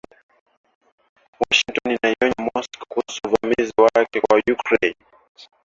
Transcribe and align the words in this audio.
Washington 1.39 1.91
inaionya 1.97 2.41
Moscow 2.55 2.85
kuhusu 2.87 3.19
uvamizi 3.27 3.73
wake 3.83 4.21
kwa 4.21 4.37
Ukraine 4.53 4.99